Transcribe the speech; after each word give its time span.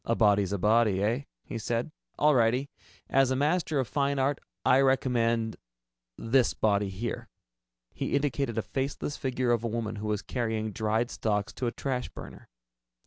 "A 0.03 0.15
body's 0.15 0.51
a 0.51 0.57
body, 0.57 1.03
eh?" 1.03 1.21
he 1.43 1.59
said. 1.59 1.91
"All 2.17 2.33
righty. 2.33 2.71
As 3.07 3.29
a 3.29 3.35
master 3.35 3.77
of 3.77 3.87
fine 3.87 4.17
art, 4.17 4.41
I 4.65 4.79
recommend 4.81 5.57
this 6.17 6.55
body 6.55 6.89
here." 6.89 7.29
He 7.93 8.15
indicated 8.15 8.57
a 8.57 8.63
faceless 8.63 9.15
figure 9.15 9.51
of 9.51 9.63
a 9.63 9.67
woman 9.67 9.97
who 9.97 10.07
was 10.07 10.23
carrying 10.23 10.71
dried 10.71 11.11
stalks 11.11 11.53
to 11.53 11.67
a 11.67 11.71
trash 11.71 12.09
burner. 12.09 12.49